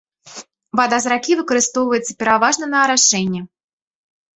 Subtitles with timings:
[0.79, 3.41] Вада з ракі выкарыстоўваецца пераважна на арашэнне.